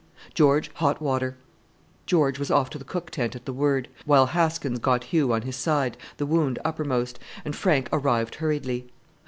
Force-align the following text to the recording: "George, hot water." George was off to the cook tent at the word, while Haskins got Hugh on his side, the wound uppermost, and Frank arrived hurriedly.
"George, 0.33 0.71
hot 0.77 0.99
water." 0.99 1.37
George 2.07 2.39
was 2.39 2.49
off 2.49 2.71
to 2.71 2.79
the 2.79 2.83
cook 2.83 3.11
tent 3.11 3.35
at 3.35 3.45
the 3.45 3.53
word, 3.53 3.87
while 4.03 4.25
Haskins 4.25 4.79
got 4.79 5.03
Hugh 5.03 5.31
on 5.31 5.43
his 5.43 5.55
side, 5.55 5.95
the 6.17 6.25
wound 6.25 6.57
uppermost, 6.65 7.19
and 7.45 7.55
Frank 7.55 7.87
arrived 7.93 8.33
hurriedly. 8.41 8.89